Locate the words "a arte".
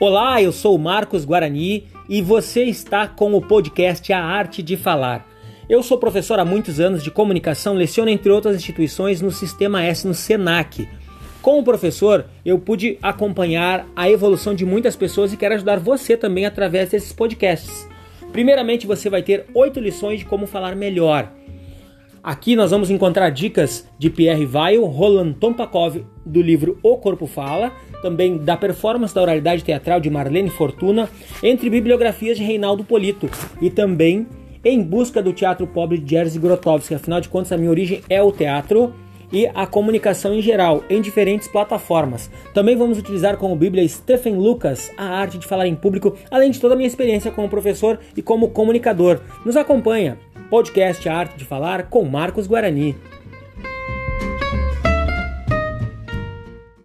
4.14-4.62, 44.96-45.38, 51.08-51.36